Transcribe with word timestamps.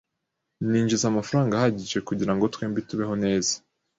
Ninjiza 0.69 1.05
amafaranga 1.07 1.53
ahagije 1.55 1.97
kugirango 2.07 2.43
twembi 2.53 2.87
tubeho 2.89 3.13
neza. 3.23 3.53